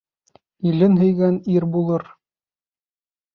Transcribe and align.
Илен 0.69 0.97
һөйгән 1.01 1.37
ир 1.57 1.67
булыр. 1.77 2.07